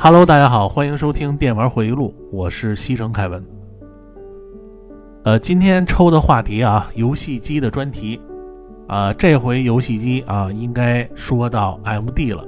[0.00, 3.44] Hello，大家好，欢迎收听电玩回忆录，我是西城凯文。
[5.24, 8.20] 呃，今天抽的话题啊，游戏机的专题
[8.86, 12.44] 啊，这回游戏机啊，应该说到 MD 了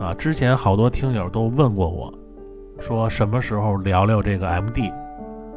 [0.00, 0.12] 啊。
[0.14, 2.12] 之前好多听友都问过我，
[2.80, 4.92] 说什么时候聊聊这个 MD，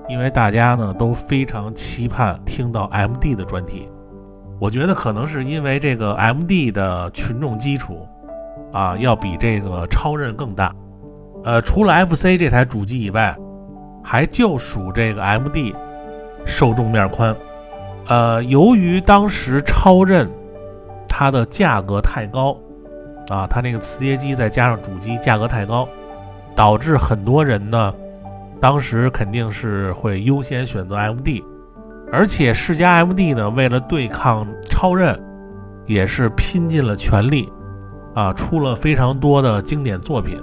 [0.07, 3.89] 因为大家呢都非常期盼听到 MD 的专题。
[4.61, 8.07] 我觉得可能是因为这个 MD 的群众基础
[8.71, 10.71] 啊，要比这个超任更大。
[11.45, 13.33] 呃，除了 FC 这台主机以外，
[14.03, 15.73] 还就属这个 MD。
[16.47, 17.35] 受众面宽，
[18.07, 20.29] 呃，由于当时超任
[21.07, 22.55] 它的价格太高，
[23.29, 25.89] 啊，它那个磁碟机再加上主机价格太高，
[26.55, 27.91] 导致很多人呢，
[28.61, 31.43] 当时肯定是会优先选择 MD，
[32.11, 35.19] 而且世嘉 MD 呢，为了对抗超任，
[35.87, 37.51] 也是拼尽了全力，
[38.13, 40.39] 啊，出了非常多的经典作品，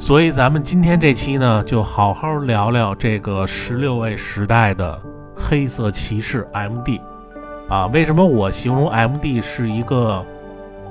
[0.00, 4.98] 所以咱们今天这期呢，就好好聊聊这个十六位时代的。
[5.36, 7.00] 黑色骑士 MD，
[7.68, 10.24] 啊，为什么我形容 MD 是一个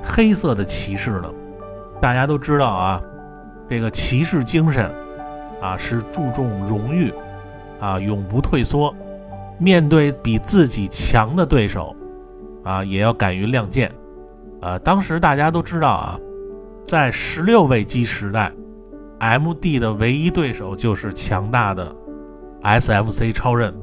[0.01, 1.29] 黑色的骑士呢？
[1.99, 3.01] 大家都知道啊，
[3.67, 4.91] 这个骑士精神
[5.61, 7.13] 啊是注重荣誉
[7.79, 8.93] 啊，永不退缩，
[9.57, 11.95] 面对比自己强的对手
[12.63, 13.91] 啊，也要敢于亮剑。
[14.61, 16.19] 呃，当时大家都知道啊，
[16.85, 18.51] 在十六位机时代
[19.19, 21.95] ，MD 的唯一对手就是强大的
[22.61, 23.73] SFC 超任。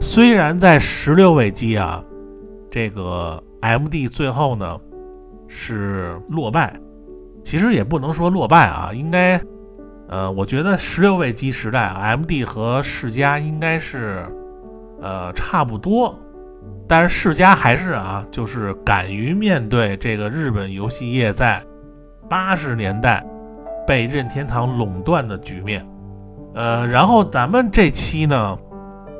[0.00, 2.04] 虽然在十六位机啊，
[2.70, 4.78] 这个 MD 最后呢
[5.48, 6.78] 是落败，
[7.42, 9.40] 其实也不能说落败啊，应该，
[10.08, 14.24] 呃，我觉得十六位机时代，MD 和世嘉应该是
[15.00, 16.16] 呃差不多，
[16.86, 21.60] 但是世嘉还是啊，就是敢于面对这个日本游戏业在
[22.28, 23.26] 八十年代
[23.88, 25.84] 被任天堂垄断的局面，
[26.54, 28.58] 呃，然后咱们这期呢。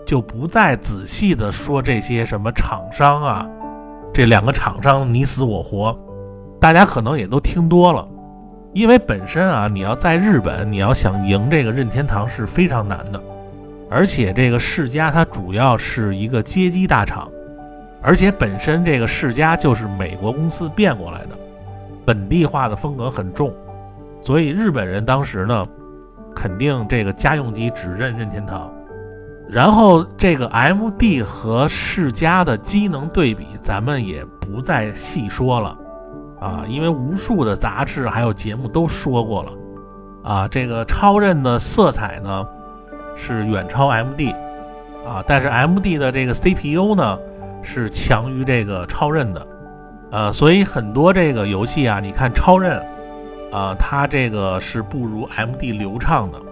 [0.07, 3.47] 就不再仔细的说这些什么厂商啊，
[4.11, 5.95] 这两个厂商你死我活，
[6.59, 8.09] 大家可能也都听多了。
[8.73, 13.23] 因为本身啊，你要在日本，你要想赢这个任天堂是非常难的。
[13.91, 17.31] 而且这个世嘉它主要是一个街机大厂，
[18.01, 21.37] 而且本身这个世嘉就是美国公司变过来的，
[22.07, 23.53] 本地化的风格很重，
[24.21, 25.65] 所以日本人当时呢，
[26.35, 28.73] 肯定这个家用机只认任天堂。
[29.49, 35.79] 然后这个 M D 和世嘉的机能对比，咱们也不再细说了
[36.39, 39.53] 啊，因为无数的杂志还有节目都说过了
[40.23, 40.49] 啊。
[40.49, 42.47] 这个超任的色彩呢
[43.17, 44.33] 是远超 M D
[45.07, 47.19] 啊，但是 M D 的这个 C P U 呢
[47.63, 49.47] 是强于这个超任的，
[50.11, 52.85] 呃，所以很多这个游戏啊，你看超任
[53.51, 56.43] 啊，它这个是不如 M D 流畅的。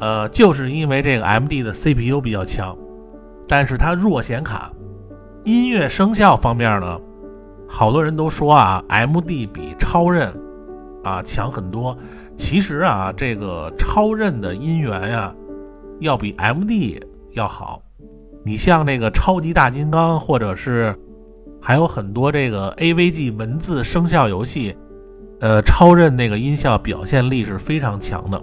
[0.00, 2.76] 呃，就是因为这个 M D 的 C P U 比较强，
[3.46, 4.72] 但是它弱显卡。
[5.44, 7.00] 音乐声效方面呢，
[7.68, 10.32] 好多人都说啊，M D 比超任
[11.04, 11.96] 啊强很多。
[12.36, 15.34] 其实啊，这个超任的音源呀，
[16.00, 17.00] 要比 M D
[17.32, 17.82] 要好。
[18.44, 20.98] 你像那个超级大金刚，或者是
[21.60, 24.76] 还有很多这个 A V G 文字声效游戏，
[25.42, 28.40] 呃，超任那个音效表现力是非常强的。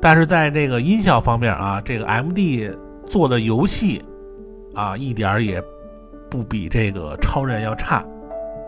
[0.00, 2.70] 但是在这个音效方面啊，这个 M D
[3.06, 4.04] 做的游戏
[4.74, 5.62] 啊，一点儿也
[6.28, 8.04] 不比这个超人要差，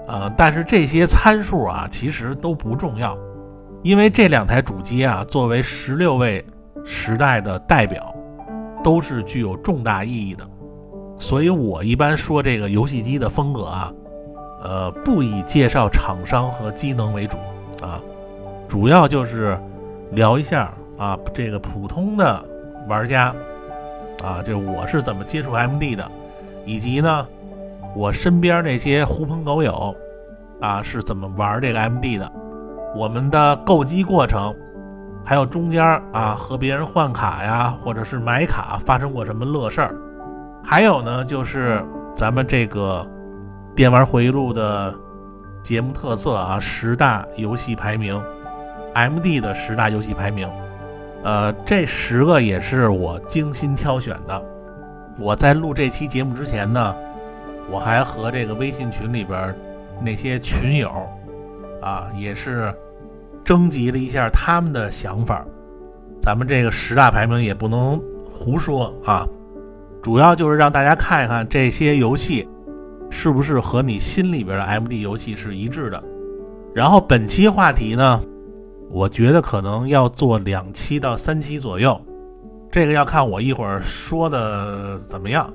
[0.06, 3.18] 呃，但是这些参数啊，其实都不重要，
[3.82, 6.46] 因为这两台主机啊，作为十六位
[6.84, 8.14] 时代的代表，
[8.84, 10.48] 都是具有重大意义的，
[11.18, 13.92] 所以我一般说这个游戏机的风格啊，
[14.62, 17.36] 呃，不以介绍厂商和机能为主。
[17.82, 18.00] 啊，
[18.68, 19.58] 主要就是
[20.12, 20.72] 聊一下。
[20.98, 22.42] 啊，这个普通的
[22.88, 23.26] 玩家，
[24.24, 26.10] 啊，这我是怎么接触 MD 的，
[26.64, 27.26] 以及呢，
[27.94, 29.94] 我身边那些狐朋狗友，
[30.58, 32.32] 啊，是怎么玩这个 MD 的，
[32.94, 34.56] 我们的购机过程，
[35.22, 35.84] 还有中间
[36.14, 39.94] 啊和别人换卡呀，或者是买卡发生过什么乐事儿，
[40.64, 41.84] 还有呢，就是
[42.14, 43.06] 咱们这个
[43.74, 44.94] 电玩回忆录的
[45.66, 48.22] 节目特色啊，十大游戏排名
[48.94, 50.48] ，MD 的十大游戏排名。
[51.24, 54.42] 呃，这十个也是我精心挑选的。
[55.18, 56.94] 我在录这期节目之前呢，
[57.68, 59.52] 我还和这个微信群里边
[60.00, 60.88] 那些群友
[61.82, 62.72] 啊，也是
[63.42, 65.44] 征集了一下他们的想法。
[66.22, 69.26] 咱们这个十大排名也不能胡说啊，
[70.00, 72.48] 主要就是让大家看一看这些游戏
[73.16, 76.04] 是不是和你心里边的 MD 游戏是一致的。
[76.74, 78.20] 然后本期话题呢。
[78.88, 82.00] 我觉得可能要做两期到三期左右，
[82.70, 85.52] 这个要看我一会儿说的怎么样。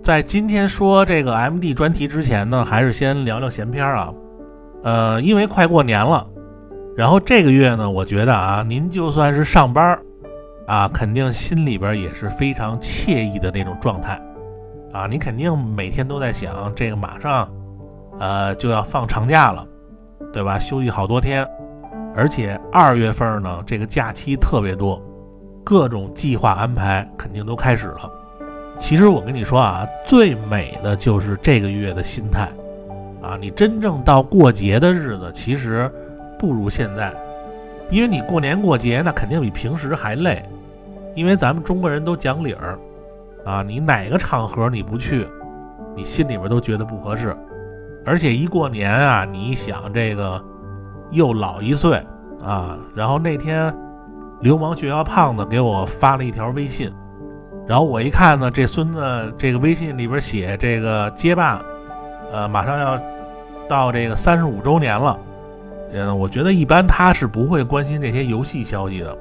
[0.00, 4.14] 在今天说这个 MD 专题之前呢，还是先聊聊闲篇啊。
[4.84, 6.24] 呃，因为快过年了，
[6.96, 9.98] 然后这个月呢，我觉得啊，您就算是上班
[10.68, 14.22] 啊，肯定心里边也是非常惬意的那种状态
[14.92, 15.06] 啊。
[15.06, 17.48] 你肯定每天都在想，这个马上
[18.18, 19.66] 呃就要放长假了，
[20.32, 20.58] 对吧？
[20.58, 21.46] 休息好多天，
[22.14, 25.02] 而且二月份呢，这个假期特别多，
[25.64, 28.10] 各种计划安排肯定都开始了。
[28.78, 32.48] 其实我跟你说啊，最美的就是这个月的心态，
[33.22, 35.88] 啊，你真正到过节的日子，其实
[36.38, 37.14] 不如现在，
[37.90, 40.44] 因为你过年过节那肯定比平时还累，
[41.14, 42.76] 因为咱们中国人都讲理儿，
[43.44, 45.26] 啊，你哪个场合你不去，
[45.96, 47.36] 你心里边都觉得不合适，
[48.04, 50.42] 而且一过年啊，你一想这个
[51.10, 52.00] 又老一岁
[52.44, 53.74] 啊，然后那天
[54.40, 56.92] 流氓学校胖子给我发了一条微信。
[57.66, 61.62] 然后我一看呢，这孙子这个微信里边写这个街霸，
[62.32, 63.00] 呃，马上要
[63.68, 65.18] 到这个三十五周年了。
[65.92, 69.16] 嗯，我觉得一般他是不会关心这些游戏消息的。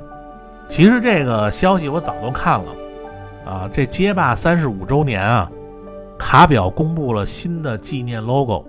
[0.67, 2.71] 其实这个消息我早都看了
[3.45, 5.51] 啊，这街霸三十五周年啊，
[6.17, 8.65] 卡表公布了新的纪念 logo，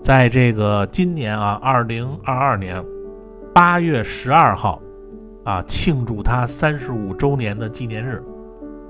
[0.00, 2.82] 在这个今年啊，二零二二年
[3.54, 4.80] 八月十二号
[5.44, 8.22] 啊，庆祝他三十五周年的纪念日。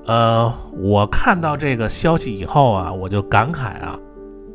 [0.06, 3.99] 呃，我看到这个消息以后啊，我就感慨啊，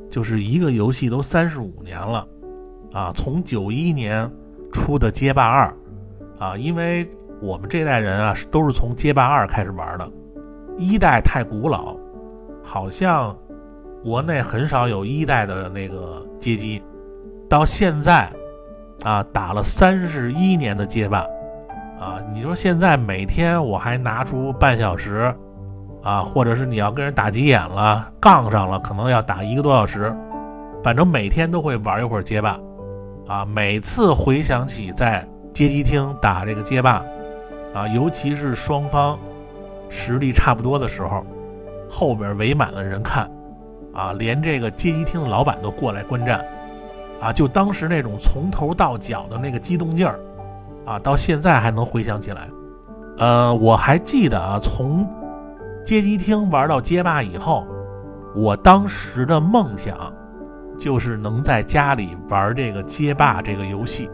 [0.10, 2.28] 就是一个游戏都三十五年了，
[2.92, 4.28] 啊，从九一年
[4.72, 5.72] 出的街霸二，
[6.40, 7.08] 啊，因为
[7.40, 10.12] 我们这代人啊都是从街霸二开始玩的，
[10.78, 11.96] 一代太古老，
[12.64, 13.36] 好像
[14.04, 16.84] 国内很少有一代的那个街机，
[17.50, 18.32] 到现在
[19.04, 21.20] 啊打了三十一年的街霸，
[22.00, 25.34] 啊，你说现在每天我还拿出半小时。
[26.04, 30.14] 啊，或者是你要跟人打急眼了，杠上了，可能要打一个多小时，
[30.84, 32.60] 反正每天都会玩一会儿街霸，
[33.26, 37.02] 啊，每次回想起在街机厅打这个街霸，
[37.74, 39.18] 啊，尤其是双方
[39.94, 41.24] 实力差不多的时候，
[41.88, 43.30] 后边围满了人看，
[43.94, 46.44] 啊，连这个街机厅的老板都过来观战，
[47.22, 50.20] 啊，就当时那种从头到脚的那个激动劲儿，
[50.84, 52.50] 啊，到现在还能回想起来，
[53.20, 55.08] 呃，我还记得啊，从
[55.84, 57.68] 街机厅玩到街霸以后，
[58.34, 60.12] 我当时的梦想
[60.76, 64.10] 就是能在家里玩这个街霸这个游戏，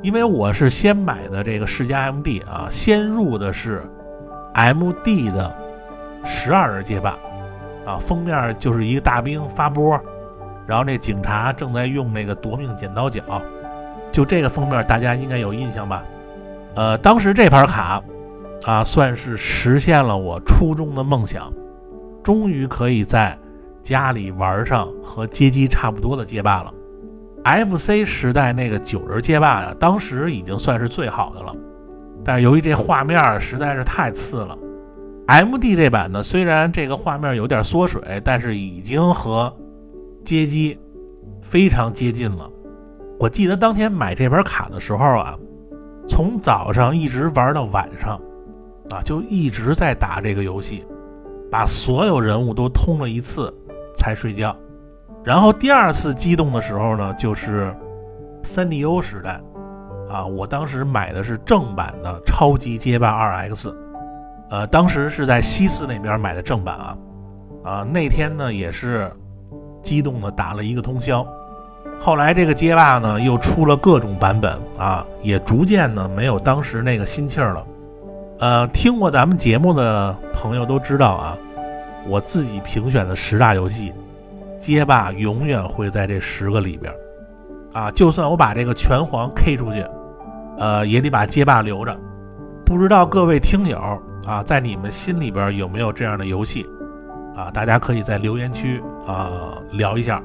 [0.00, 3.82] 因为我是先买的这个世嘉 MD 啊，先入的是
[4.54, 5.54] MD 的
[6.24, 7.16] 十二人街霸
[7.86, 9.98] 啊，封面就是一个大兵发波，
[10.66, 13.22] 然后那警察正在用那个夺命剪刀脚，
[14.10, 16.04] 就这个封面大家应该有印象吧？
[16.74, 18.02] 呃，当时这盘卡。
[18.66, 21.50] 啊，算是实现了我初中的梦想，
[22.22, 23.34] 终于可以在
[23.80, 26.70] 家里玩上和街机差不多的街霸了。
[27.42, 31.54] FC 时代那个九人街霸呀，当时已经算是最好的了，
[32.30, 34.56] 但是由于这画面实在是太次了
[35.26, 39.52] ，MD 这版呢，虽然这个画面有点缩水，但是已经和
[40.22, 40.78] 街机
[41.42, 42.48] 非常接近了。
[43.18, 45.36] 我记得当天买这本卡的时候啊，
[46.06, 48.20] 从早上一直玩到晚上。
[48.90, 50.86] 啊，就一直在打这个游戏，
[51.50, 53.52] 把所有人物都通了一次
[53.96, 54.56] 才睡觉。
[55.24, 57.74] 然后第二次激动的时候呢，就是
[58.44, 59.40] 三 DO 时代，
[60.10, 63.54] 啊，我当时买的是正版的《超级街霸 2X》，
[64.50, 66.96] 呃，当时是在西四那边买的正版啊，
[67.64, 69.10] 啊，那天呢也是
[69.80, 71.24] 激动的打了一个通宵。
[71.98, 77.66] 后来这个街霸呢又出了各种版本啊，也逐渐呢没有当时那个心气儿了。
[78.40, 81.36] 呃，听过咱们节目的朋友都知道啊，
[82.08, 83.92] 我自己评选的十大游戏，
[84.58, 86.92] 街霸永远会在这十个里边
[87.74, 87.90] 啊。
[87.90, 89.84] 就算我把这个拳皇 K 出去，
[90.60, 91.98] 呃，也得把街霸留着。
[92.64, 93.78] 不知道各位听友
[94.26, 96.64] 啊，在你们心里边有没有这样的游戏
[97.34, 97.50] 啊？
[97.50, 99.28] 大家可以在留言区啊
[99.72, 100.22] 聊一下。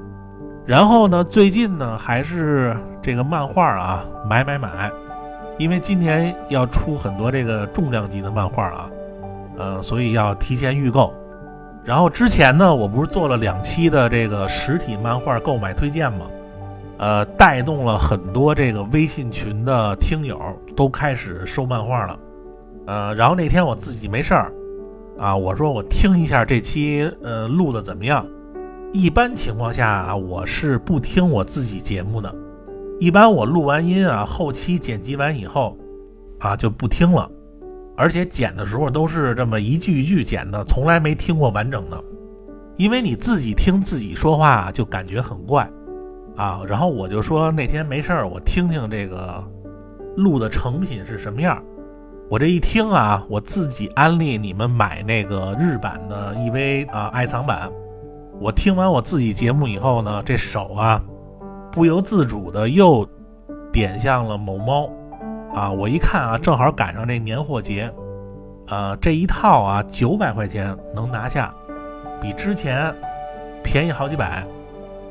[0.66, 4.92] 然后呢，最近呢还是这个漫画啊，买买买。
[5.58, 8.90] 因为今年要出很多这个重量级的漫画啊，
[9.58, 11.14] 呃，所以要提前预购。
[11.86, 16.26] 然后之前呢，我不是做了两期的这个实体漫画购买推荐吗？
[16.98, 20.40] 呃，带动了很多这个微信群的听友
[20.76, 22.20] 都开始收漫画了。
[22.88, 24.54] 呃，然后那天我自己没事儿
[25.18, 28.26] 啊，我说我听一下这期呃录的怎么样。
[28.94, 32.34] 一般情况下啊，我是不听我自己节目的。
[32.98, 35.78] 一般我录完音啊，后期剪辑完以后
[36.40, 37.30] 啊就不听了，
[37.98, 42.02] 而且剪的时候都是这么一句一句剪的，从来没听过完整的。
[42.78, 45.70] 因为你自己听自己说话就感觉很怪
[46.36, 46.62] 啊。
[46.68, 49.44] 然后我就说那天没事儿，我听听这个
[50.18, 51.62] 录的成品是什么样。
[52.30, 57.72] 我这一听啊，我自己安利你们买那个日版的 EV 啊爱藏版。
[58.40, 61.02] 我听完我自己节目以后呢，这手啊
[61.72, 63.08] 不由自主的又
[63.72, 64.90] 点向了某猫
[65.54, 65.70] 啊。
[65.70, 67.94] 我一看啊，正好赶上这年货节，
[68.68, 71.54] 啊这一套啊九百块钱能拿下，
[72.20, 72.94] 比之前
[73.64, 74.44] 便宜好几百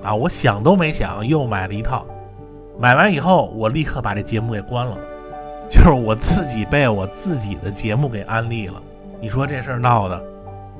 [0.04, 0.14] 啊。
[0.14, 2.06] 我想都没想又买了一套，
[2.78, 4.96] 买完以后我立刻把这节目给关了。
[5.70, 8.74] 就是我自己被我自己的节目给安利了，
[9.20, 10.22] 你说这事儿闹的，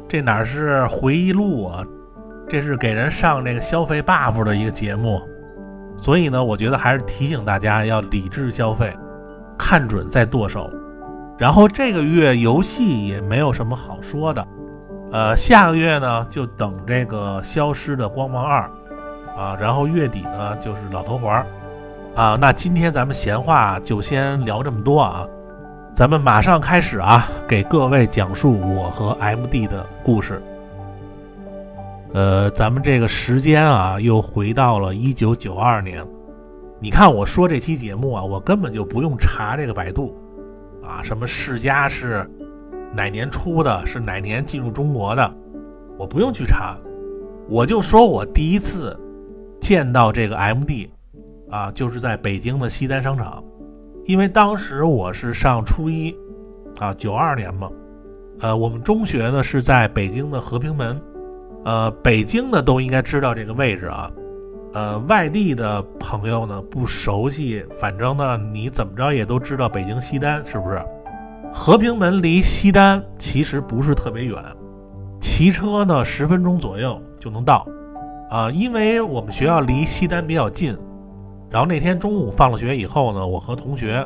[0.07, 1.83] 这哪是回忆录啊？
[2.47, 5.23] 这是给人上这个消费 buff 的一个节目，
[5.97, 8.95] 所以呢，我觉得还是提醒大家要理智消费，
[9.59, 10.71] 看准再剁手。
[11.39, 14.47] 然后这个月游戏也没有什么好说的，
[15.11, 18.71] 呃，下个月呢就等这个消失的光芒二
[19.37, 21.47] 啊，然后月底呢就是老头环儿。
[22.15, 25.27] 啊，那今天咱们闲话就先聊这么多啊，
[25.95, 30.41] 咱们马上开始啊，给各位讲述我和 MD 的故事。
[32.13, 36.07] 呃，咱们这个时间啊，又回到了一九九二年。
[36.79, 40.17] 你看我说这期节目啊，我根本就不用查这个百度
[40.85, 42.31] 啊，什么世嘉是
[42.95, 45.35] 哪年出的，是哪年进入中国的，
[45.99, 46.77] 我不用去查，
[47.49, 48.97] 我就说我第一次
[49.65, 50.91] 见到这个 MD。
[51.51, 53.43] 啊，就是在北京的西单商场，
[54.05, 56.15] 因为当时我是上初一，
[56.81, 57.71] 啊，九二年嘛，
[58.41, 61.01] 呃，我们中学呢是在北京的和平门，
[61.65, 64.11] 呃，北京的都应该知道这个位置啊，
[64.73, 70.83] 呃，外地的朋友呢不熟悉，反正呢你怎么着也都知道北京西单是不是？
[71.53, 74.37] 和平门离西单其实不是特别远，
[75.21, 77.65] 骑车呢十分钟左右就能到，
[78.31, 80.77] 啊，因为我们学校离西单比较近。
[81.51, 84.05] 然后那天中午放了学以后呢，我和同学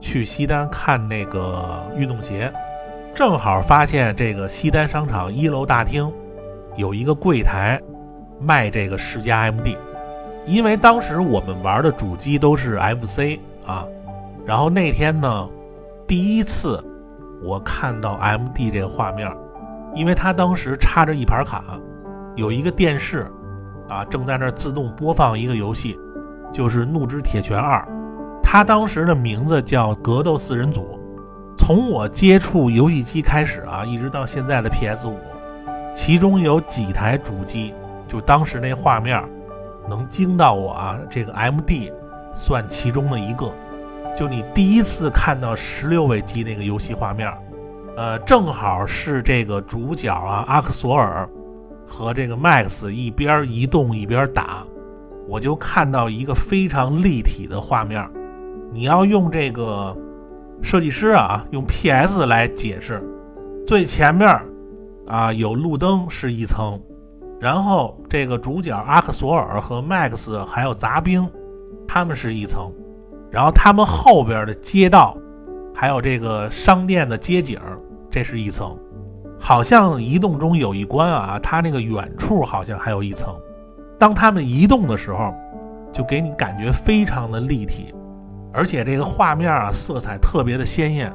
[0.00, 2.50] 去西单看那个运动鞋，
[3.14, 6.10] 正好发现这个西单商场一楼大厅
[6.76, 7.78] 有一个柜台
[8.40, 9.76] 卖这个世嘉 MD，
[10.46, 13.84] 因为当时我们玩的主机都是 FC 啊，
[14.46, 15.48] 然后那天呢
[16.06, 16.82] 第一次
[17.42, 19.30] 我看到 MD 这个画面，
[19.94, 21.62] 因为它当时插着一盘卡，
[22.34, 23.26] 有一个电视
[23.88, 25.98] 啊正在那儿自动播放一个游戏。
[26.50, 27.78] 就是《怒之铁拳二》，
[28.42, 30.80] 它当时的名字叫《格斗四人组》。
[31.58, 35.18] 从我接触游戏机开始啊，一直到现在的 PS 五，
[35.94, 37.74] 其中有几台主机，
[38.08, 39.22] 就当时那画面
[39.90, 40.98] 能惊到我啊。
[41.10, 41.92] 这个 MD
[42.32, 43.52] 算其中的一个。
[44.16, 47.30] 就你第一次看到十六位机那个游戏画面，
[47.94, 51.28] 呃，正好是这个主角啊阿克索尔
[51.88, 54.64] 和这个 Max 一边移动一边打。
[55.26, 58.08] 我就看到一个非常立体的画面，
[58.72, 59.96] 你要用这个
[60.62, 63.02] 设计师啊，用 PS 来解释。
[63.66, 64.40] 最前面
[65.06, 66.80] 啊有路灯是一层，
[67.38, 71.28] 然后这个主角阿克索尔和 Max 还有杂兵，
[71.86, 72.72] 他们是一层，
[73.30, 75.14] 然后他们后边的街道，
[75.74, 77.60] 还有这个商店的街景，
[78.10, 78.74] 这是一层。
[79.40, 83.34] 好像移动中有一关啊，它那个远处好像还有一层。
[83.98, 85.34] 当他们移动的时候，
[85.90, 87.94] 就给你感觉非常的立体，
[88.52, 91.12] 而且这个画面啊色彩特别的鲜艳，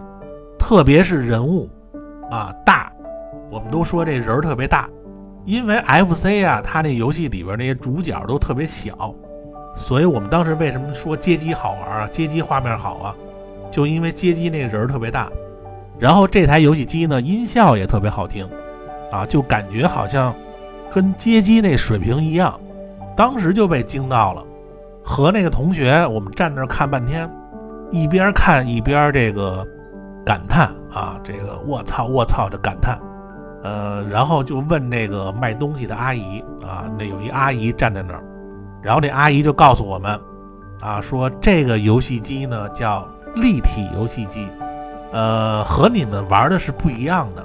[0.58, 1.70] 特别是人物
[2.32, 2.92] 啊大，
[3.52, 4.90] 我们都说这人特别大，
[5.46, 9.14] 因为 FC 啊它那游戏里边那些主角都特别小，
[9.76, 12.08] 所以我们当时为什么说街机好玩啊？
[12.08, 13.16] 街机画面好啊，
[13.70, 15.32] 就因为街机那个人特别大，
[16.04, 18.46] 然后这台游戏机呢音效也特别好听，
[19.10, 20.36] 啊就感觉好像
[20.92, 22.60] 跟街机那水平一样。
[23.16, 24.44] 当时就被惊到了，
[25.02, 27.32] 和那个同学我们站那儿看半天，
[27.90, 29.66] 一边看一边这个
[30.26, 33.00] 感叹啊，这个我操我操的感叹，
[33.64, 38.22] 呃，然后就问那个卖东西的阿姨啊，那有一阿姨站在那儿，
[38.82, 40.20] 然后那阿姨就告诉我们
[40.82, 44.50] 啊，说这个游戏机呢叫立体游戏机，
[45.14, 47.42] 呃，和你们玩的是不一样的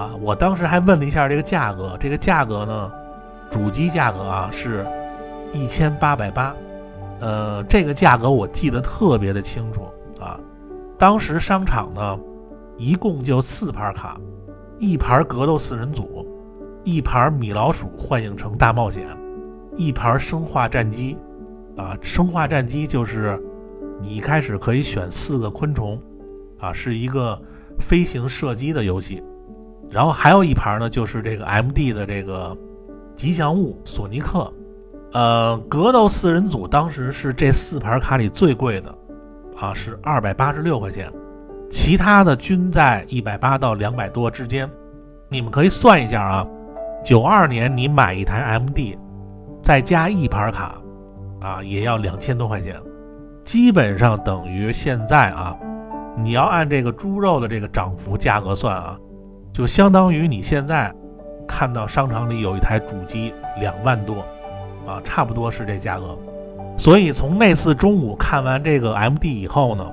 [0.00, 0.10] 啊。
[0.20, 2.92] 我当时还问了一下这个价格，这个价格呢。
[3.50, 4.86] 主机价格啊是
[5.52, 6.54] 一千八百八，
[7.18, 9.88] 呃，这个价格我记得特别的清楚
[10.20, 10.38] 啊。
[10.96, 12.16] 当时商场呢，
[12.78, 14.16] 一共就四盘卡，
[14.78, 16.24] 一盘格斗四人组，
[16.84, 19.04] 一盘米老鼠幻影城大冒险，
[19.76, 21.18] 一盘生化战机，
[21.76, 23.36] 啊，生化战机就是
[24.00, 26.00] 你一开始可以选四个昆虫，
[26.60, 27.40] 啊，是一个
[27.78, 29.22] 飞行射击的游戏。
[29.90, 32.56] 然后还有一盘呢，就是这个 MD 的这个
[33.14, 34.52] 吉祥物索尼克。
[35.12, 38.94] 呃，格斗四人组当时是这四盘卡里最贵的，
[39.56, 41.12] 啊，是二百八十六块钱，
[41.68, 44.70] 其他的均在一百八到两百多之间。
[45.28, 46.46] 你们可以算一下啊，
[47.04, 48.96] 九二年你买一台 MD，
[49.60, 50.80] 再加一盘卡，
[51.40, 52.80] 啊，也要两千多块钱，
[53.42, 55.56] 基本上等于现在啊，
[56.16, 58.98] 你要按这个猪肉的这个涨幅价格算啊，
[59.52, 60.94] 就相当于你现在
[61.46, 64.24] 看到商场里有一台主机两万多。
[64.86, 66.18] 啊，差不多是这价格，
[66.76, 69.86] 所以从那次中午看完这个 MD 以后呢，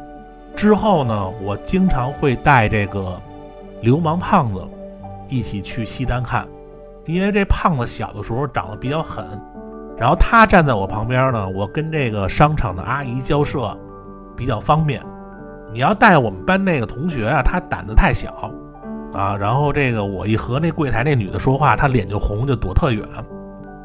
[0.55, 3.21] 之后呢，我经常会带这个
[3.81, 4.61] 流氓胖子
[5.27, 6.47] 一起去西单看，
[7.05, 9.27] 因为这胖子小的时候长得比较狠，
[9.97, 13.77] 然后他站在我旁边呢，我跟这个商场的阿姨交涉
[14.37, 15.03] 比较方便。
[15.71, 18.51] 你要带我们班那个同学啊，他胆子太小
[19.13, 23.07] 啊，然后这个我一和那柜台那女的说话，他脸就红，就躲特远。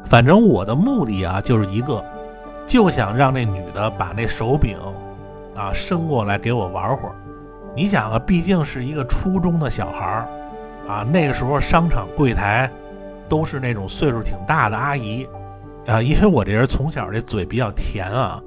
[0.05, 2.03] 反正我的目的啊，就是一个，
[2.65, 4.77] 就想让那女的把那手柄
[5.55, 7.15] 啊伸过来给我玩会儿。
[7.75, 10.27] 你想啊，毕竟是一个初中的小孩儿
[10.87, 12.69] 啊，那个时候商场柜台
[13.29, 15.27] 都是那种岁数挺大的阿姨
[15.87, 16.01] 啊。
[16.01, 18.41] 因为我这人从小这嘴比较甜啊，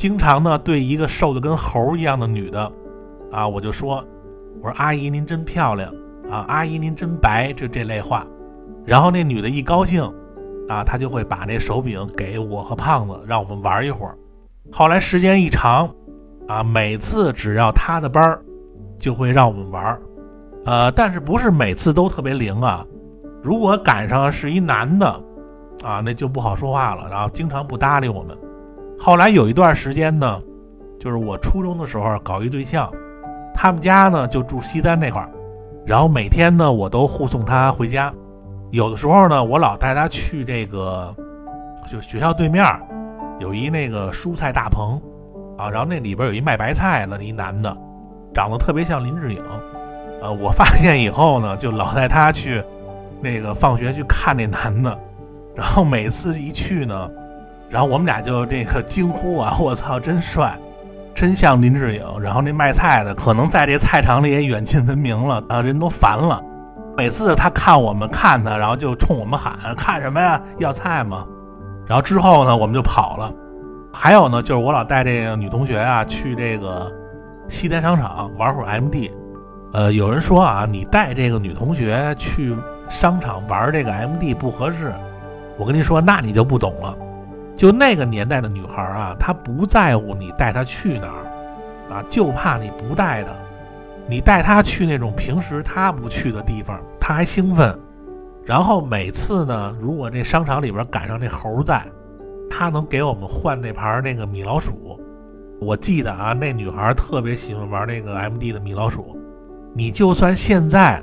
[0.00, 2.72] 经常呢对一个瘦的跟猴一样的女的
[3.30, 4.02] 啊，我就说，
[4.62, 5.92] 我说阿姨您真漂亮
[6.30, 8.26] 啊，阿姨您真白，就这类话。
[8.86, 10.02] 然后那女的一高兴。
[10.70, 14.16] 啊，他就会把那手柄给我和胖子，让我们玩一会儿。
[14.70, 15.92] 后来时间一长，
[16.46, 18.40] 啊，每次只要他的班儿，
[18.96, 20.00] 就会让我们玩。
[20.64, 22.86] 呃，但是不是每次都特别灵啊？
[23.42, 25.06] 如果赶上是一男的，
[25.82, 28.38] 啊，那就不好说话了，然后经常不搭理我们。
[29.02, 30.38] 后来有一段时间呢，
[31.00, 32.92] 就是我初中的时候搞一对象，
[33.54, 35.30] 他们家呢就住西单那块儿，
[35.86, 38.12] 然后每天呢我都护送他回家。
[38.70, 41.14] 有的时候呢，我老带他去这个，
[41.90, 42.62] 就学校对面
[43.38, 45.00] 有一那个蔬菜大棚
[45.56, 47.74] 啊，然后那里边有一卖白菜的一男的，
[48.34, 49.42] 长得特别像林志颖，
[50.20, 52.62] 呃，我发现以后呢，就老带他去
[53.22, 54.96] 那个放学去看那男的，
[55.56, 57.10] 然后每次一去呢，
[57.70, 60.58] 然后我们俩就这个惊呼啊， 我操，真帅，
[61.14, 62.04] 真像林志颖。
[62.20, 66.42] 然后那卖菜的可能在这菜场里也远近闻名了啊，人都烦了。
[66.96, 70.42] 每次他看我们看他，然后就冲我们喊：“看什么呀？
[70.58, 71.24] 要菜吗？”
[71.86, 73.32] 然后之后呢，我们就跑了。
[73.92, 76.92] 还有呢，就是我老带这个女同学啊去这个
[77.48, 79.10] 西单商场玩会儿 MD。
[79.72, 82.54] 呃，有人说啊，你带这个女同学去
[82.88, 84.92] 商场玩这个 MD 不合适。
[85.56, 86.96] 我跟你说，那你就不懂了。
[87.60, 93.32] 就那个年代的女孩啊，她不在乎你带她去哪儿啊，就怕你不带她。
[94.08, 97.78] 你带她去那种平时她不去的地方，她还兴奋。
[98.46, 101.84] 然后每次呢，如果这商场里边赶上那猴在，
[102.48, 104.98] 他能给我们换那盘那个米老鼠。
[105.60, 109.14] 我记得啊，那女孩特别喜欢玩那个 MD 的米老鼠。
[109.74, 111.02] 你就算现在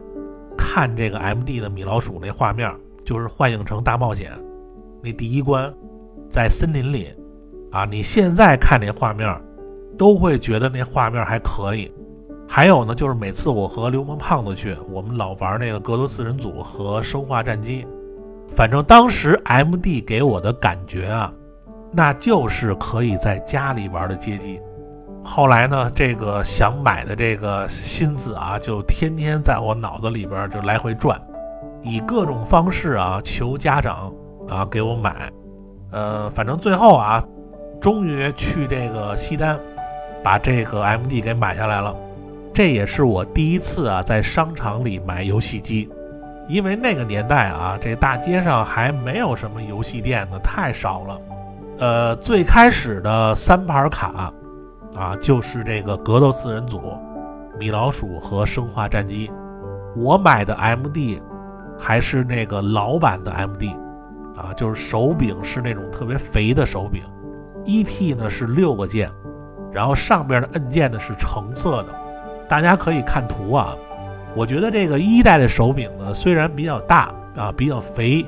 [0.58, 2.74] 看这个 MD 的米老鼠那画面，
[3.06, 4.32] 就是《幻影城大冒险》
[5.04, 5.72] 那第一关
[6.30, 7.14] 在森林里
[7.72, 9.40] 啊，你现在看那画面，
[9.98, 11.92] 都会觉得那画面还可以。
[12.50, 17.86] 还有呢，就是每次我和流氓胖子去，我们老玩那个格斗四人组和生化战机。
[18.50, 21.34] 反正当时 MD 给我的感觉啊，
[21.92, 24.62] 那就是可以在家里玩的街机。
[25.22, 31.22] 后来呢，这个想买的这个心思啊，就天天在我脑子里边就来回转，
[31.82, 34.14] 以各种方式啊求家长
[34.48, 35.30] 啊给我买。
[35.98, 37.24] 呃，反正最后啊，
[37.82, 39.60] 终于去这个西单，
[40.24, 41.96] 把这个 MD 给买下来了。
[42.54, 45.90] 这也是我第一次啊，在商场里买游戏机，
[46.48, 51.22] 因为那个年代啊，这大街上还没有什么游戏店呢，太少了。
[51.80, 54.32] 呃，最开始的三盘卡
[54.96, 56.80] 啊，就是这个格斗四人组、
[57.60, 59.32] 米老鼠和生化战机。
[59.96, 61.20] 我买的 MD
[61.80, 63.76] 还是那个老版的 MD
[64.38, 67.02] 啊，就是手柄是那种特别肥的手柄
[67.66, 69.12] ，EP 呢是六个键，
[69.72, 71.88] 然后上边的按键呢是橙色的。
[72.48, 73.76] 大家可以看图啊，
[74.36, 78.26] 我觉得这个一代的手柄呢，虽然比较大啊，比较肥，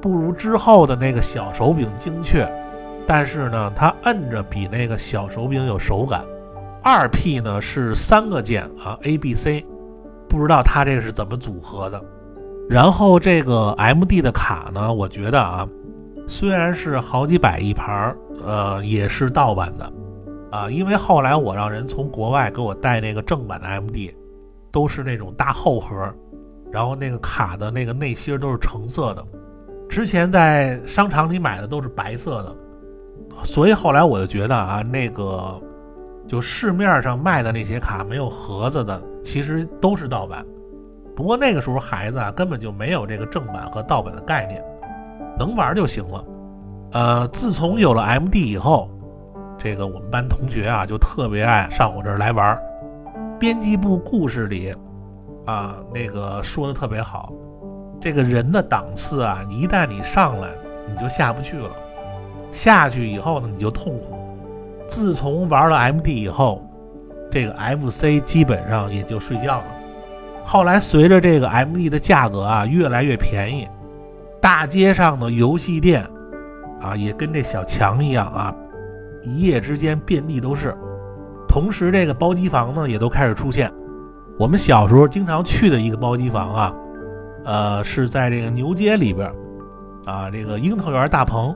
[0.00, 2.46] 不如之后的那个小手柄精确，
[3.06, 6.22] 但是呢，它摁着比那个小手柄有手感。
[6.80, 9.66] 二 P 呢是三个键啊，A、B、C，
[10.28, 12.00] 不知道它这个是怎么组合的。
[12.68, 15.66] 然后这个 MD 的卡呢，我觉得啊，
[16.26, 19.92] 虽然是好几百一盘儿，呃，也是盗版的，
[20.50, 24.14] 啊，因为后来我让人从国外给我带那个正版的 MD，
[24.70, 26.14] 都是那种大厚盒，
[26.70, 29.24] 然后那个卡的那个内芯都是橙色的，
[29.88, 32.54] 之前在商场里买的都是白色的，
[33.44, 35.58] 所以后来我就觉得啊，那个
[36.26, 40.44] 就市面上卖的那些卡没有盒子的，其实都是盗版。
[41.18, 44.62] 不过那个时候孩子啊，根本就没有这个正版和盗版的概念。
[45.36, 46.24] 能玩就行了，
[46.92, 48.88] 呃，自从有了 M D 以后，
[49.58, 52.56] 这个我们班同学啊就特别爱上我这儿来玩。
[53.36, 54.72] 编辑部故事里
[55.44, 57.32] 啊，那个说的特别好，
[58.00, 60.48] 这个人的档次啊，一旦你上来，
[60.88, 61.70] 你就下不去了，
[62.52, 64.16] 下去以后呢，你就痛苦。
[64.86, 66.62] 自从玩了 M D 以后，
[67.28, 69.64] 这个 F C 基本上也就睡觉了。
[70.50, 73.68] 后来随着这个 M D 的价格啊越来越便宜。
[74.40, 76.08] 大街上的游戏店，
[76.80, 78.54] 啊，也跟这小强一样啊，
[79.22, 80.74] 一夜之间遍地都是。
[81.46, 83.70] 同时，这个包机房呢，也都开始出现。
[84.38, 86.74] 我们小时候经常去的一个包机房啊，
[87.44, 89.30] 呃，是在这个牛街里边，
[90.06, 91.54] 啊，这个樱桃园大棚。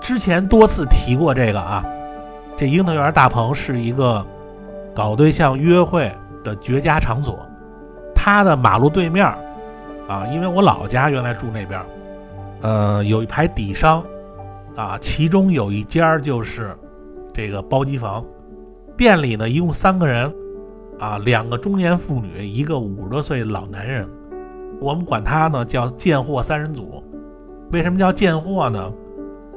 [0.00, 1.84] 之前多次提过这个啊，
[2.56, 4.24] 这樱桃园大棚是一个
[4.94, 6.12] 搞对象约会
[6.44, 7.44] 的绝佳场所。
[8.24, 9.26] 他的马路对面，
[10.06, 11.84] 啊，因为我老家原来住那边。
[12.60, 14.00] 呃，有一排底商，
[14.76, 16.72] 啊，其中有一家就是
[17.32, 18.24] 这个包机房，
[18.96, 20.32] 店里呢一共三个人，
[21.00, 24.08] 啊，两个中年妇女，一个五十多岁老男人，
[24.80, 27.02] 我们管他呢叫贱货三人组。
[27.72, 28.92] 为什么叫贱货呢？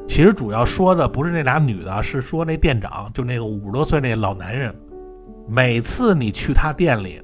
[0.07, 4.73] 其实主要说的不是那俩女的，是说那店长，就那个五十多岁那老男人。
[5.47, 7.21] 每次你去他店里，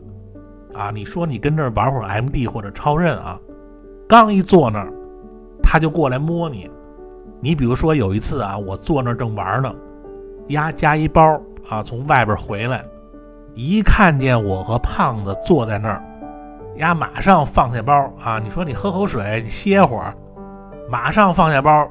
[0.73, 3.39] 啊，你说你跟这儿玩会儿 MD 或者超任啊，
[4.07, 4.91] 刚一坐那儿。
[5.63, 6.69] 他就过来摸你，
[7.39, 9.73] 你比如说有一次啊，我坐那儿正玩呢，
[10.47, 12.83] 丫加一包啊，从外边回来，
[13.53, 16.03] 一看见我和胖子坐在那儿，
[16.77, 20.13] 丫马上放下包啊，你说你喝口水，你歇会儿，
[20.89, 21.87] 马上放下包，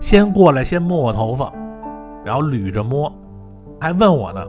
[0.00, 1.50] 先过来先摸我头发，
[2.24, 3.10] 然后捋着摸，
[3.80, 4.44] 还问我呢，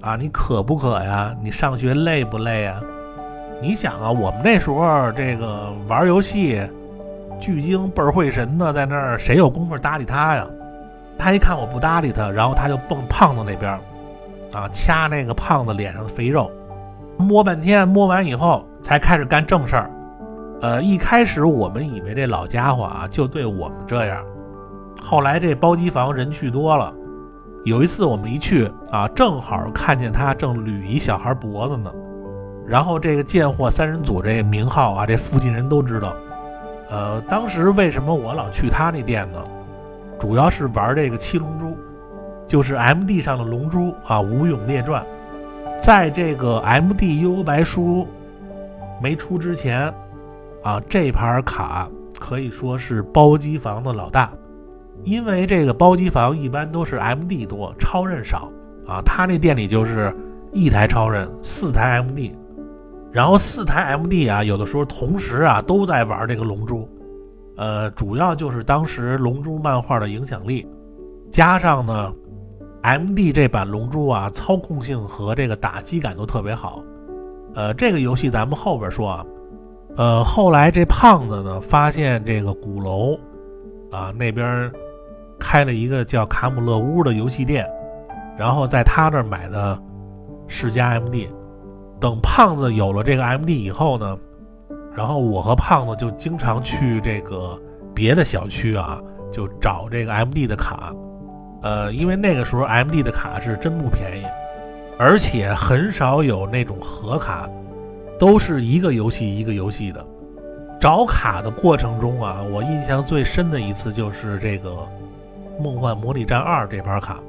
[0.00, 1.34] 啊，你渴不渴呀？
[1.42, 2.80] 你上学累不累呀？
[3.60, 6.62] 你想啊，我们那时候这个玩游戏。
[7.40, 10.44] 巨精倍儿会神的，在那儿谁有功夫搭理他呀？
[11.16, 13.78] 他一看我不搭理他，然后他就蹦胖子那边，
[14.52, 16.50] 啊，掐那个胖子脸上的肥肉，
[17.16, 19.90] 摸半天，摸完以后才开始干正事儿。
[20.62, 24.20] 呃，一开始我们以为这老家伙啊就对我们这样，
[25.00, 26.92] 后来这包机房人去多了，
[27.64, 31.92] 有一次我们一去啊，正好看见他正捋一小孩脖子呢，
[32.66, 36.14] 然后这个贱货三人组这名号啊，这附近人都知道。
[36.90, 39.44] 呃，当时为什么我老去他那店呢？
[40.18, 41.76] 主要是玩这个七龙珠，
[42.46, 45.02] 就是 M D 上的龙珠啊，《武勇列传》。
[45.78, 48.08] 在这个 M D 幽游白书
[49.00, 49.92] 没出之前，
[50.64, 54.32] 啊，这盘卡可以说是包机房的老大，
[55.08, 58.52] 因为这个包机房一般都是 M D 多，超任少
[58.86, 59.00] 啊。
[59.06, 60.14] 他那店里就是
[60.52, 62.36] 一台超任，四台 M D。
[63.10, 66.86] 然后四台 M D 啊，有的时候同时啊都在玩这个龙珠，
[67.56, 70.68] 呃，主要就是当时龙珠漫画的影响力，
[71.30, 72.12] 加上呢
[72.82, 76.82] ，M D 这版龙珠啊，操控性和这个打击感都特别好，
[77.54, 79.26] 呃，这个游戏咱们后边说啊，
[79.96, 83.18] 呃，后来这胖子呢发现这个鼓楼
[83.90, 84.70] 啊那边
[85.38, 87.66] 开了一个叫卡姆勒屋的游戏店，
[88.36, 89.78] 然后在他那儿买的
[90.46, 91.28] 世嘉 M D。
[92.00, 94.16] 等胖子有了这个 M D 以后呢，
[94.94, 97.60] 然后我和胖子就经常去这个
[97.92, 99.00] 别的小区啊，
[99.32, 100.94] 就找这个 M D 的卡，
[101.60, 104.24] 呃，因为那个时候 M D 的卡是真不便宜，
[104.96, 107.50] 而且很少有那种盒卡，
[108.16, 110.06] 都是一个游戏一个游戏的。
[110.80, 114.70] 找卡的过程中啊，我印象最深的一次就是这个
[115.60, 117.20] 《梦幻模拟战二》这盘卡，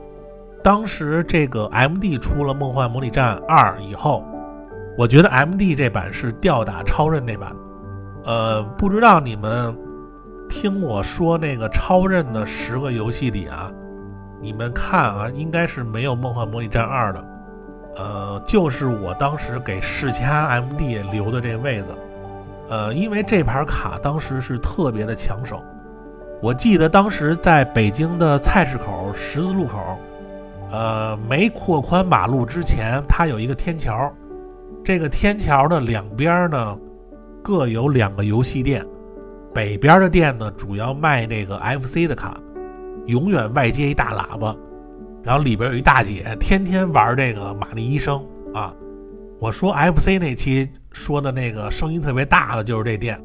[0.63, 4.23] 当时这个 M D 出了《梦幻模拟战二》以后。
[4.97, 7.55] 我觉得 M D 这版是吊打超任那版，
[8.25, 9.73] 呃，不知道你们
[10.49, 13.71] 听我说那个超任的十个游戏里啊，
[14.41, 17.25] 你们看啊，应该是没有《梦幻模拟战二》的，
[17.95, 21.95] 呃，就是我当时给世嘉 M D 留的这位子，
[22.67, 25.63] 呃，因为这盘卡当时是特别的抢手，
[26.41, 29.97] 我记得当时在北京的菜市口十字路口，
[30.71, 34.11] 呃，没扩宽马路之前，它有一个天桥。
[34.83, 36.79] 这个天桥的两边呢，
[37.43, 38.85] 各有两个游戏店，
[39.53, 42.39] 北边的店呢，主要卖那个 FC 的卡，
[43.07, 44.55] 永远外接一大喇叭，
[45.21, 48.23] 然后里边有一大姐，天天玩这个玛丽医生
[48.53, 48.73] 啊。
[49.41, 53.19] 我说 FC 那期说的那个声音特别大的就是这店，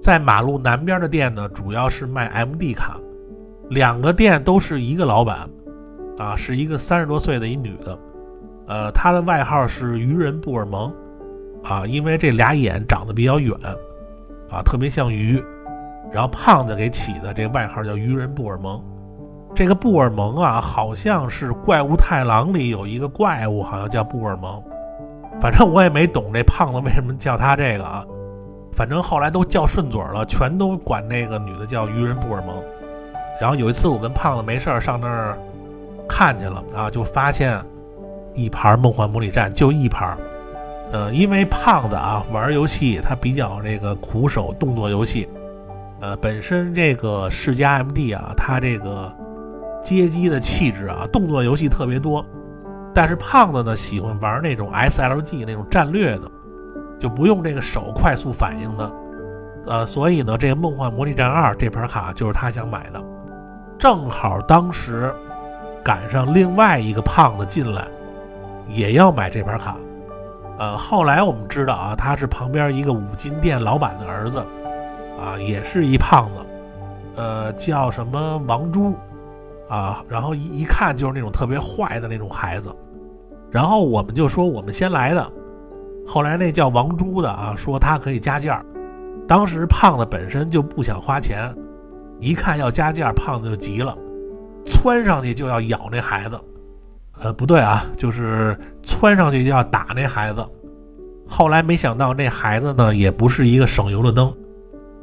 [0.00, 2.96] 在马路南边的店呢，主要是卖 MD 卡，
[3.68, 5.48] 两个店都是一个老板，
[6.18, 7.98] 啊，是一个三十多岁的一女的，
[8.66, 10.90] 呃，她的外号是愚人布尔蒙，
[11.64, 13.54] 啊，因为这俩眼长得比较远，
[14.50, 15.42] 啊，特别像鱼，
[16.10, 18.82] 然后胖子给起的这外号叫愚人布尔蒙。
[19.54, 24.62] 这个布尔蒙啊，好像是怪物太郎里有一个怪物，好像叫布尔蒙。
[25.40, 28.04] 反正我也没懂这胖子为什么叫他这个啊，
[28.72, 32.62] 反正后来都叫顺嘴了，全都管那个女的叫愚人布尔蒙。
[33.40, 35.38] 然后有一次我跟胖子没事儿上那儿
[36.08, 37.58] 看去了啊，就发现
[38.34, 40.16] 一盘梦幻模拟战，就一盘。
[40.92, 45.28] 呃，因为胖子啊玩游戏他比较这个苦手，动作游戏，
[46.00, 49.14] 呃，本身这个世嘉 MD 啊，它这个
[49.80, 52.24] 街机的气质啊，动作游戏特别多。
[52.92, 56.22] 但是胖子呢喜欢玩那种 SLG 那种战略的，
[57.00, 58.92] 就不用这个手快速反应的，
[59.66, 63.02] 呃，所以呢，这个《梦幻魔力战二》这盘卡就是他想买的，
[63.78, 65.12] 正好当时
[65.82, 67.88] 赶上另外一个胖子进来，
[68.68, 69.76] 也要买这盘卡，
[70.58, 74.38] 呃，后来我们知道啊，他是旁边一个五金店老板的儿子，
[75.18, 76.46] 啊，也是一胖子，
[77.16, 78.94] 呃，叫什么王珠。
[79.70, 82.74] 啊，然后一一看就是那种特别坏的那种孩子，
[83.52, 85.24] 然后我们就说我们先来的，
[86.06, 88.64] 后来那叫王珠的啊，说他可以加价，
[89.28, 91.54] 当时胖子本身就不想花钱，
[92.18, 93.96] 一看要加价，胖子就急了，
[94.64, 96.40] 窜上去就要咬那孩子，
[97.20, 100.44] 呃，不对啊，就是窜上去就要打那孩子，
[101.28, 104.34] 后来没想到那孩子呢也不是一个省油的灯，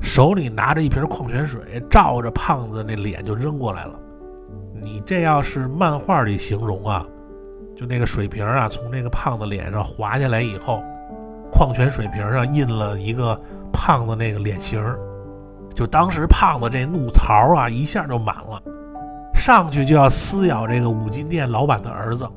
[0.01, 3.97] 手里拿着一瓶矿泉水，照着胖子那脸就扔过来了。
[4.79, 7.05] 你这要是漫画里形容啊，
[7.77, 10.83] 就那个水瓶啊，从那个胖子脸上滑下来以后，
[11.51, 13.39] 矿泉水瓶上印了一个
[13.71, 14.83] 胖子那个脸型
[15.75, 18.59] 就当时胖子这怒槽啊，一下就满了，
[19.35, 22.27] 上去就要撕咬这个五金店老板的儿子，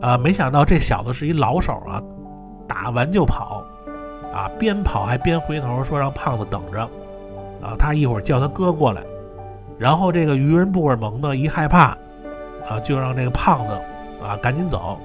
[0.00, 2.00] 啊，没想到这小子是一老手啊，
[2.68, 3.64] 打完就跑，
[4.32, 6.82] 啊，边跑还边回头说让胖子等着，
[7.60, 9.02] 啊，他一会儿叫他哥过来。
[9.76, 11.96] 然后这个愚人布尔蒙呢，一害怕，
[12.68, 13.80] 啊，就让这个胖子
[14.22, 14.98] 啊赶紧走，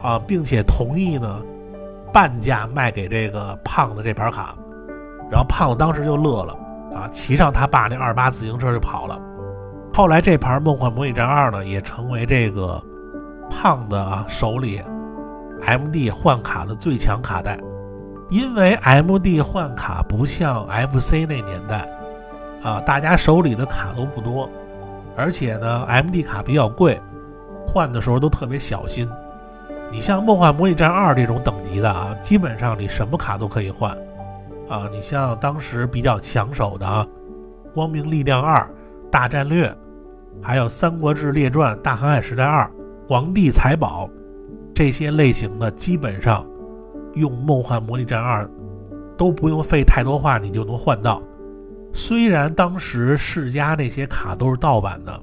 [0.00, 1.40] 啊，并且同意呢
[2.12, 4.54] 半价卖给这个胖子这盘卡。
[5.30, 6.52] 然后胖子当时就乐了，
[6.94, 9.20] 啊，骑上他爸那二八自行车就跑了。
[9.94, 12.82] 后来这盘梦幻模拟战二呢，也成为这个
[13.50, 14.82] 胖子啊手里
[15.62, 17.58] MD 换卡的最强卡带，
[18.30, 21.88] 因为 MD 换卡不像 FC 那年代。
[22.62, 24.46] 啊，大家手里的卡都不多，
[25.16, 27.00] 而且呢，MD 卡比较贵，
[27.70, 29.08] 换的时候都特别小心。
[29.92, 33.90] 你像《梦幻模拟战二》这种等级的啊，基本上你什么卡都可以换。
[34.68, 37.06] 啊，你像当时比较抢手的啊，
[37.74, 38.58] 《光明力量二》
[39.10, 39.68] 《大战略》，
[40.42, 42.64] 还有《三国志列传》《大航海时代二》
[43.08, 44.08] 《皇帝财宝》
[44.74, 46.46] 这些类型的，基本上
[47.14, 48.44] 用《梦幻模拟战二》
[49.16, 51.20] 都不用费太多话，你就能换到。
[51.92, 55.20] 虽然当时世嘉那些卡都是盗版的，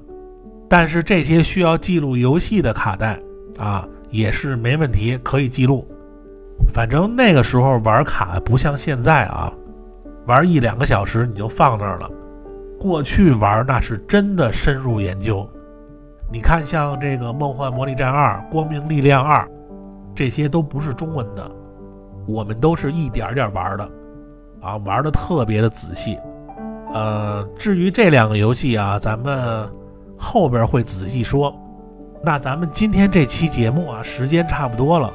[0.68, 3.18] 但是这些需要记录游戏的卡带
[3.56, 5.86] 啊，也是没问题，可以记录。
[6.74, 9.52] 反正那个时候玩卡不像现在啊，
[10.26, 12.10] 玩一两个小时你就放那儿了。
[12.78, 15.48] 过去玩那是真的深入研究。
[16.30, 19.42] 你看，像这个《梦幻魔力战二》《光明力量二》，
[20.14, 21.50] 这些都不是中文的，
[22.26, 23.90] 我们都是一点点玩的，
[24.60, 26.18] 啊，玩的特别的仔细。
[26.92, 29.66] 呃，至于这两个游戏啊，咱们
[30.18, 31.54] 后边会仔细说。
[32.22, 35.12] 那咱们今天这期节目啊，时间差不多了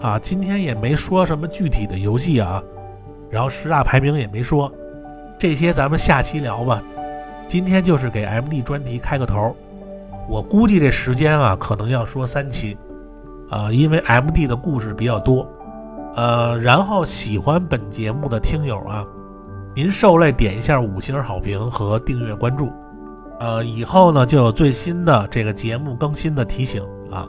[0.00, 2.62] 啊，今天也没说什么具体的游戏啊，
[3.28, 4.72] 然后十大排名也没说，
[5.36, 6.80] 这些咱们下期聊吧。
[7.48, 9.56] 今天就是给 MD 专题开个头，
[10.28, 12.78] 我估计这时间啊，可能要说三期
[13.50, 15.50] 啊，因为 MD 的故事比较多。
[16.14, 19.04] 呃，然后喜欢本节目的听友啊。
[19.74, 22.72] 您受累点一下五星好评和订阅关注，
[23.40, 27.26] 呃，以后呢就有最新的这个节目更新的提醒啊。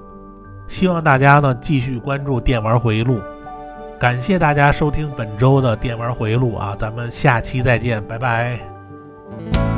[0.67, 3.19] 希望大家呢继续关注电玩回忆录，
[4.00, 9.68] 感谢大家收听本周的电玩回忆录啊，咱们下期再见，拜拜。